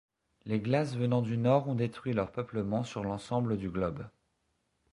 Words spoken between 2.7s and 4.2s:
sur l'ensemble du globe.